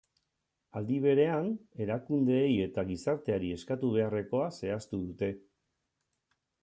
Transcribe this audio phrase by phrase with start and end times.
[0.79, 1.49] Aldi berean,
[1.85, 5.31] erakundeei eta gizarteari eskatu beharrekoa zehaztu dute.